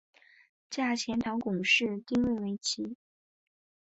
[0.71, 2.97] 嫁钱塘贡士丁睿为妻。